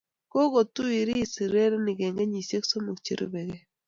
kukutuiris 0.31 1.31
urerenik 1.45 1.99
eng 2.05 2.15
kenyishe 2.17 2.57
somok 2.69 2.97
che 3.05 3.13
rubekei 3.19 3.63